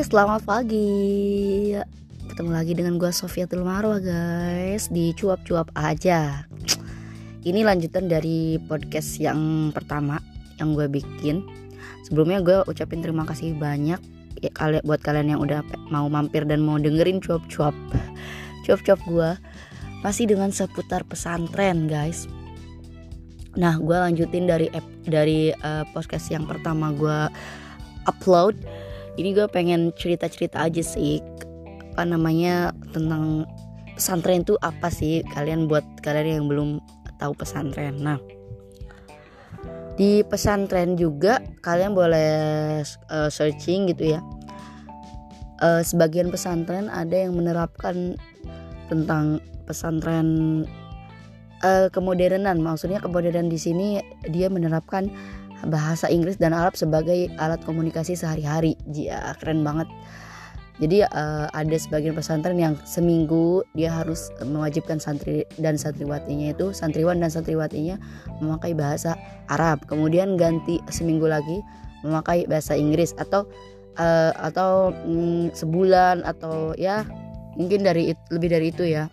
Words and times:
Selamat 0.00 0.40
pagi. 0.48 1.76
Ketemu 2.24 2.50
lagi 2.56 2.72
dengan 2.72 2.96
gue 2.96 3.12
Sofia 3.12 3.44
Marwah 3.52 4.00
guys 4.00 4.88
di 4.88 5.12
cuap-cuap 5.12 5.68
aja. 5.76 6.48
Ini 7.44 7.60
lanjutan 7.60 8.08
dari 8.08 8.56
podcast 8.64 9.20
yang 9.20 9.68
pertama 9.76 10.16
yang 10.56 10.72
gue 10.72 10.88
bikin. 10.88 11.44
Sebelumnya 12.08 12.40
gue 12.40 12.64
ucapin 12.64 13.04
terima 13.04 13.28
kasih 13.28 13.52
banyak 13.60 14.00
ya 14.40 14.50
kalian 14.56 14.80
buat 14.88 15.04
kalian 15.04 15.36
yang 15.36 15.40
udah 15.44 15.60
mau 15.92 16.08
mampir 16.08 16.48
dan 16.48 16.64
mau 16.64 16.80
dengerin 16.80 17.20
cuap-cuap. 17.20 17.76
Cuap-cuap 18.64 19.04
gue 19.04 19.30
masih 20.00 20.32
dengan 20.32 20.48
seputar 20.48 21.04
pesantren 21.04 21.92
guys. 21.92 22.24
Nah, 23.52 23.76
gue 23.76 23.96
lanjutin 24.00 24.48
dari 24.48 24.72
dari 25.04 25.52
uh, 25.60 25.84
podcast 25.92 26.32
yang 26.32 26.48
pertama 26.48 26.88
gue 26.96 27.28
upload 28.08 28.56
ini 29.18 29.34
gue 29.34 29.46
pengen 29.50 29.90
cerita-cerita 29.96 30.62
aja 30.62 30.82
sih 30.82 31.18
apa 31.94 32.06
namanya 32.06 32.70
tentang 32.94 33.44
pesantren 33.98 34.46
itu 34.46 34.54
apa 34.62 34.88
sih? 34.88 35.26
Kalian 35.34 35.66
buat 35.66 35.84
kalian 36.00 36.42
yang 36.42 36.46
belum 36.48 36.68
tahu 37.20 37.36
pesantren. 37.36 38.00
Nah 38.00 38.16
di 40.00 40.24
pesantren 40.24 40.96
juga 40.96 41.44
kalian 41.60 41.92
boleh 41.92 42.32
uh, 43.12 43.28
searching 43.28 43.92
gitu 43.92 44.16
ya. 44.16 44.20
Uh, 45.60 45.84
sebagian 45.84 46.32
pesantren 46.32 46.88
ada 46.88 47.12
yang 47.12 47.36
menerapkan 47.36 48.16
tentang 48.88 49.44
pesantren 49.68 50.64
uh, 51.60 51.92
kemodernan. 51.92 52.64
Maksudnya 52.64 53.04
kemodernan 53.04 53.52
di 53.52 53.60
sini 53.60 54.00
dia 54.32 54.48
menerapkan 54.48 55.12
bahasa 55.68 56.08
Inggris 56.08 56.40
dan 56.40 56.56
Arab 56.56 56.78
sebagai 56.78 57.28
alat 57.36 57.60
komunikasi 57.66 58.16
sehari-hari. 58.16 58.78
Ya, 58.92 59.36
keren 59.36 59.60
banget. 59.60 59.90
Jadi 60.80 61.04
uh, 61.04 61.46
ada 61.52 61.76
sebagian 61.76 62.16
pesantren 62.16 62.56
yang 62.56 62.72
seminggu 62.88 63.60
dia 63.76 63.92
harus 63.92 64.32
mewajibkan 64.40 64.96
santri 64.96 65.44
dan 65.60 65.76
santriwatinya 65.76 66.56
itu 66.56 66.72
santriwan 66.72 67.20
dan 67.20 67.28
santriwatinya 67.28 68.00
memakai 68.40 68.72
bahasa 68.72 69.12
Arab. 69.52 69.84
Kemudian 69.84 70.40
ganti 70.40 70.80
seminggu 70.88 71.28
lagi 71.28 71.60
memakai 72.00 72.48
bahasa 72.48 72.72
Inggris 72.72 73.12
atau 73.20 73.44
uh, 74.00 74.32
atau 74.40 74.96
mm, 75.04 75.52
sebulan 75.52 76.24
atau 76.24 76.72
ya 76.80 77.04
mungkin 77.60 77.84
dari 77.84 78.16
lebih 78.32 78.48
dari 78.48 78.72
itu 78.72 78.88
ya. 78.88 79.12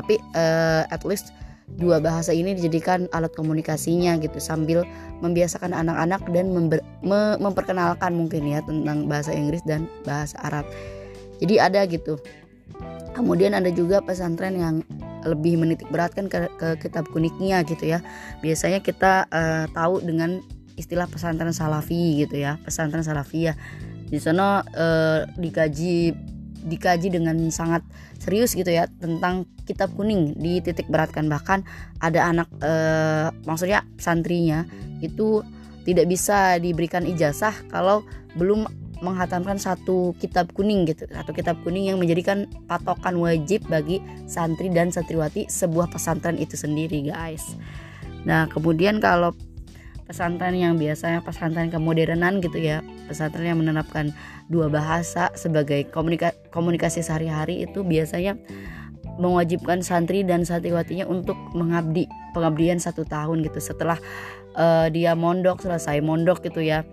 Tapi 0.00 0.16
uh, 0.32 0.88
at 0.88 1.04
least 1.04 1.36
dua 1.80 1.98
bahasa 2.02 2.36
ini 2.36 2.52
dijadikan 2.52 3.08
alat 3.16 3.32
komunikasinya 3.32 4.20
gitu 4.20 4.36
sambil 4.42 4.84
membiasakan 5.24 5.72
anak-anak 5.72 6.20
dan 6.34 6.52
member, 6.52 6.80
me, 7.00 7.40
memperkenalkan 7.40 8.12
mungkin 8.12 8.44
ya 8.44 8.60
tentang 8.64 9.08
bahasa 9.08 9.32
Inggris 9.32 9.64
dan 9.64 9.88
bahasa 10.04 10.36
Arab. 10.44 10.68
Jadi 11.40 11.54
ada 11.58 11.80
gitu. 11.88 12.20
Kemudian 13.12 13.52
ada 13.52 13.68
juga 13.68 14.00
pesantren 14.00 14.56
yang 14.56 14.74
lebih 15.22 15.60
menitik 15.60 15.86
beratkan 15.92 16.26
ke, 16.26 16.50
ke 16.58 16.68
kitab 16.82 17.06
kuniknya 17.12 17.62
gitu 17.62 17.94
ya. 17.94 18.02
Biasanya 18.40 18.82
kita 18.82 19.28
uh, 19.30 19.64
tahu 19.70 20.02
dengan 20.02 20.42
istilah 20.74 21.06
pesantren 21.06 21.52
salafi 21.54 22.24
gitu 22.26 22.40
ya, 22.40 22.58
pesantren 22.64 23.04
salafiyah. 23.04 23.54
Di 24.08 24.18
sana 24.20 24.64
uh, 24.76 25.24
dikaji 25.36 26.12
dikaji 26.62 27.10
dengan 27.10 27.36
sangat 27.50 27.82
serius 28.22 28.54
gitu 28.54 28.70
ya 28.70 28.86
tentang 29.02 29.44
kitab 29.66 29.90
kuning 29.94 30.38
di 30.38 30.62
titik 30.62 30.86
beratkan. 30.88 31.26
Bahkan 31.26 31.66
ada 31.98 32.20
anak 32.30 32.48
eh, 32.62 33.28
maksudnya 33.44 33.82
santrinya 33.98 34.66
itu 35.02 35.42
tidak 35.82 36.06
bisa 36.06 36.62
diberikan 36.62 37.02
ijazah 37.02 37.52
kalau 37.66 38.06
belum 38.38 38.64
menghatamkan 39.02 39.58
satu 39.58 40.14
kitab 40.22 40.54
kuning 40.54 40.86
gitu. 40.86 41.10
Satu 41.10 41.34
kitab 41.34 41.58
kuning 41.66 41.90
yang 41.90 41.98
menjadikan 41.98 42.46
patokan 42.70 43.18
wajib 43.18 43.66
bagi 43.66 43.98
santri 44.30 44.70
dan 44.70 44.94
santriwati 44.94 45.50
sebuah 45.50 45.90
pesantren 45.90 46.38
itu 46.38 46.54
sendiri 46.54 47.10
guys. 47.10 47.58
Nah 48.22 48.46
kemudian 48.46 49.02
kalau 49.02 49.34
pesantren 50.12 50.52
yang 50.52 50.76
biasanya 50.76 51.24
pesantren 51.24 51.72
kemodernan 51.72 52.44
gitu 52.44 52.60
ya. 52.60 52.84
Pesantren 53.08 53.48
yang 53.48 53.64
menerapkan 53.64 54.12
dua 54.52 54.68
bahasa 54.68 55.32
sebagai 55.32 55.88
komunika 55.88 56.36
komunikasi 56.52 57.00
sehari-hari 57.00 57.64
itu 57.64 57.80
biasanya 57.80 58.36
mewajibkan 59.16 59.80
santri 59.80 60.20
dan 60.20 60.44
santriwatinya 60.44 61.08
untuk 61.08 61.40
mengabdi 61.56 62.04
pengabdian 62.36 62.76
satu 62.76 63.08
tahun 63.08 63.40
gitu. 63.48 63.56
Setelah 63.56 63.96
uh, 64.60 64.92
dia 64.92 65.16
mondok 65.16 65.64
selesai 65.64 66.04
mondok 66.04 66.44
gitu 66.44 66.60
ya 66.60 66.84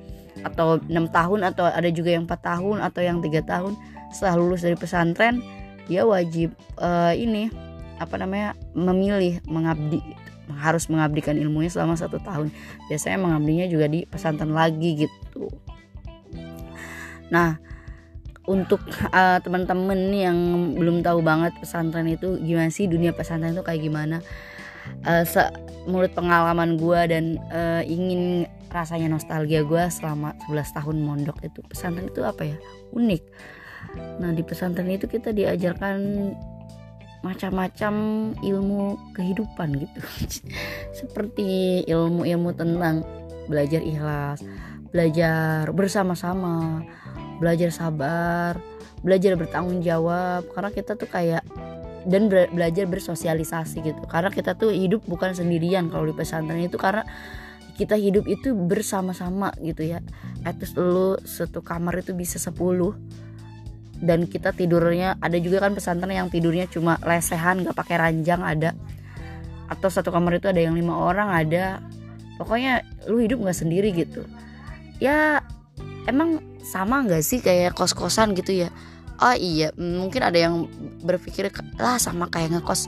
atau 0.47 0.79
enam 0.87 1.11
tahun 1.11 1.43
atau 1.51 1.67
ada 1.67 1.91
juga 1.91 2.15
yang 2.15 2.23
empat 2.23 2.39
tahun 2.39 2.79
atau 2.79 3.01
yang 3.03 3.19
tiga 3.19 3.43
tahun 3.43 3.75
setelah 4.15 4.39
lulus 4.39 4.63
dari 4.63 4.79
pesantren 4.79 5.43
dia 5.91 6.07
wajib 6.07 6.55
uh, 6.79 7.11
ini 7.11 7.51
apa 7.99 8.15
namanya 8.15 8.55
memilih 8.71 9.43
mengabdi 9.43 9.99
harus 10.57 10.89
mengabdikan 10.89 11.37
ilmunya 11.37 11.69
selama 11.69 11.93
satu 11.99 12.17
tahun. 12.21 12.49
Biasanya 12.89 13.17
mengabdinya 13.21 13.65
juga 13.69 13.85
di 13.85 14.05
pesantren 14.09 14.53
lagi 14.53 15.07
gitu. 15.07 15.49
Nah 17.29 17.61
untuk 18.49 18.81
uh, 19.13 19.37
teman-teman 19.45 20.09
yang 20.09 20.37
belum 20.73 21.05
tahu 21.05 21.21
banget 21.21 21.53
pesantren 21.61 22.09
itu 22.09 22.41
gimana 22.41 22.73
sih 22.73 22.89
dunia 22.89 23.13
pesantren 23.13 23.53
itu 23.53 23.61
kayak 23.61 23.85
gimana 23.85 24.25
uh, 25.05 25.23
menurut 25.85 26.11
pengalaman 26.17 26.75
gue 26.77 27.01
dan 27.09 27.25
uh, 27.53 27.85
ingin 27.85 28.49
rasanya 28.69 29.09
nostalgia 29.09 29.65
gue 29.65 29.83
selama 29.89 30.37
11 30.49 30.77
tahun 30.77 30.97
mondok 31.01 31.41
itu 31.45 31.59
pesantren 31.65 32.09
itu 32.09 32.21
apa 32.21 32.45
ya? 32.45 32.57
Unik. 32.93 33.23
Nah 34.21 34.31
di 34.33 34.45
pesantren 34.45 34.89
itu 34.89 35.09
kita 35.09 35.33
diajarkan 35.33 35.97
macam-macam 37.19 37.93
ilmu 38.39 39.11
kehidupan 39.11 39.75
gitu. 39.75 39.99
Seperti 40.99 41.83
ilmu-ilmu 41.87 42.55
tentang 42.55 43.03
belajar 43.49 43.81
ikhlas 43.81 44.45
belajar 44.89 45.69
bersama-sama 45.73 46.85
belajar 47.37 47.69
sabar 47.69 48.57
belajar 49.03 49.35
bertanggung 49.35 49.83
jawab. 49.83 50.47
Karena 50.51 50.71
kita 50.71 50.95
tuh 50.95 51.09
kayak 51.11 51.43
dan 52.07 52.31
belajar 52.31 52.87
bersosialisasi 52.87 53.83
gitu. 53.83 54.01
Karena 54.07 54.31
kita 54.31 54.55
tuh 54.55 54.71
hidup 54.71 55.03
bukan 55.03 55.35
sendirian 55.35 55.91
kalau 55.91 56.07
di 56.07 56.15
pesantren 56.15 56.63
itu 56.63 56.79
karena 56.79 57.03
kita 57.75 57.95
hidup 57.95 58.27
itu 58.27 58.51
bersama-sama 58.55 59.51
gitu 59.63 59.83
ya. 59.87 59.99
Etis 60.43 60.75
lu 60.75 61.19
satu 61.23 61.63
kamar 61.63 62.03
itu 62.03 62.15
bisa 62.15 62.39
10 62.39 62.55
dan 63.99 64.25
kita 64.25 64.55
tidurnya 64.55 65.19
ada 65.19 65.35
juga 65.39 65.63
kan 65.63 65.75
pesantren 65.75 66.15
yang 66.15 66.31
tidurnya 66.31 66.71
cuma 66.71 66.95
lesehan 67.03 67.63
nggak 67.63 67.75
pakai 67.75 67.95
ranjang 67.99 68.41
ada. 68.41 68.71
Atau 69.69 69.91
satu 69.91 70.09
kamar 70.09 70.41
itu 70.41 70.49
ada 70.49 70.59
yang 70.59 70.73
lima 70.73 70.95
orang 70.97 71.29
ada. 71.29 71.83
Pokoknya 72.39 72.81
lu 73.11 73.21
hidup 73.21 73.43
nggak 73.43 73.59
sendiri 73.59 73.91
gitu. 73.91 74.23
Ya 75.03 75.43
emang 76.07 76.41
sama 76.63 77.03
nggak 77.03 77.23
sih 77.23 77.43
kayak 77.43 77.75
kos 77.75 77.91
kosan 77.91 78.33
gitu 78.33 78.55
ya? 78.55 78.69
Oh 79.19 79.35
iya 79.35 79.75
mungkin 79.75 80.23
ada 80.23 80.39
yang 80.39 80.71
berpikir 81.03 81.51
lah 81.75 81.99
sama 81.99 82.31
kayak 82.31 82.55
ngekos 82.55 82.87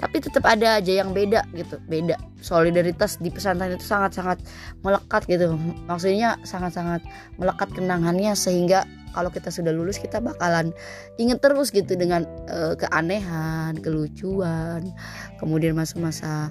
tapi 0.00 0.16
tetap 0.18 0.48
ada 0.48 0.80
aja 0.80 1.04
yang 1.04 1.12
beda 1.12 1.44
gitu 1.52 1.76
beda. 1.86 2.16
Solidaritas 2.40 3.20
di 3.20 3.28
pesantren 3.28 3.76
itu 3.76 3.84
sangat 3.84 4.16
sangat 4.16 4.38
melekat 4.80 5.28
gitu. 5.28 5.54
Maksudnya 5.84 6.40
sangat 6.48 6.72
sangat 6.72 7.04
melekat 7.36 7.68
kenangannya 7.76 8.32
sehingga 8.32 8.88
kalau 9.12 9.28
kita 9.28 9.52
sudah 9.52 9.74
lulus 9.74 10.00
kita 10.00 10.22
bakalan 10.22 10.72
inget 11.20 11.42
terus 11.44 11.68
gitu 11.68 11.92
dengan 11.98 12.24
uh, 12.48 12.72
keanehan, 12.78 13.76
kelucuan, 13.82 14.88
kemudian 15.36 15.76
masa-masa 15.76 16.48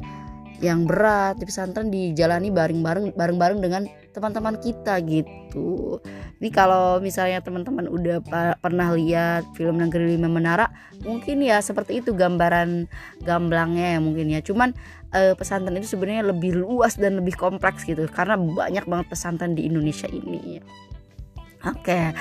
yang 0.59 0.83
berat 0.83 1.39
di 1.39 1.47
pesantren 1.47 1.87
dijalani 1.89 2.51
bareng-bareng 2.51 3.15
bareng-bareng 3.15 3.59
dengan 3.63 3.87
teman-teman 4.09 4.57
kita 4.57 4.97
gitu. 5.05 5.99
Ini 6.39 6.49
kalau 6.49 6.97
misalnya 7.03 7.43
teman-teman 7.43 7.85
udah 7.85 8.23
pernah 8.57 8.95
lihat 8.95 9.45
film 9.53 9.77
Negeri 9.77 10.17
Lima 10.17 10.31
Menara, 10.31 10.71
mungkin 11.05 11.43
ya 11.45 11.61
seperti 11.61 12.01
itu 12.01 12.15
gambaran 12.15 12.89
gamblangnya 13.23 13.97
ya 13.97 13.99
mungkin 14.01 14.31
ya. 14.31 14.41
Cuman 14.41 14.73
uh, 15.13 15.33
pesantren 15.37 15.77
itu 15.77 15.93
sebenarnya 15.93 16.31
lebih 16.31 16.57
luas 16.57 16.97
dan 16.97 17.21
lebih 17.21 17.37
kompleks 17.37 17.85
gitu 17.85 18.09
karena 18.09 18.37
banyak 18.37 18.85
banget 18.89 19.07
pesantren 19.11 19.53
di 19.53 19.69
Indonesia 19.69 20.09
ini. 20.09 20.61
Oke. 21.67 22.15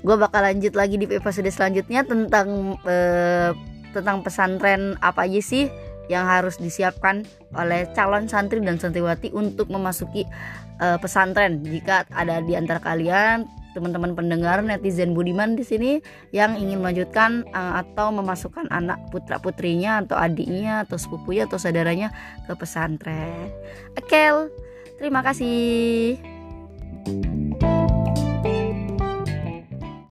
Gue 0.00 0.16
bakal 0.16 0.44
lanjut 0.44 0.76
lagi 0.76 0.96
di 1.00 1.06
episode 1.08 1.48
selanjutnya 1.50 2.06
tentang 2.06 2.78
uh, 2.84 3.50
tentang 3.96 4.20
pesantren 4.20 4.94
apa 5.00 5.24
aja 5.24 5.40
sih 5.40 5.66
yang 6.06 6.26
harus 6.26 6.58
disiapkan 6.62 7.26
oleh 7.54 7.90
calon 7.94 8.30
santri 8.30 8.62
dan 8.62 8.78
santriwati 8.78 9.34
untuk 9.34 9.66
memasuki 9.70 10.22
uh, 10.80 10.98
pesantren. 11.00 11.62
Jika 11.64 12.08
ada 12.12 12.40
di 12.40 12.56
antara 12.56 12.80
kalian 12.80 13.46
teman-teman 13.76 14.16
pendengar 14.16 14.64
netizen 14.64 15.12
Budiman 15.12 15.52
di 15.52 15.60
sini 15.60 16.00
yang 16.32 16.56
ingin 16.56 16.80
melanjutkan 16.80 17.44
uh, 17.52 17.84
atau 17.84 18.08
memasukkan 18.08 18.72
anak 18.72 18.96
putra 19.12 19.36
putrinya 19.36 20.00
atau 20.00 20.16
adiknya 20.16 20.88
atau 20.88 20.96
sepupunya 20.96 21.44
atau 21.44 21.60
saudaranya 21.60 22.08
ke 22.48 22.56
pesantren. 22.56 23.52
Oke, 24.00 24.48
terima 24.96 25.20
kasih. 25.20 26.16